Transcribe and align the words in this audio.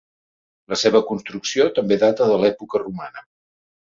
La 0.73 0.77
seva 0.83 1.01
construcció 1.11 1.67
també 1.77 1.99
data 2.05 2.31
de 2.33 2.39
l'època 2.45 2.83
romana. 2.87 3.29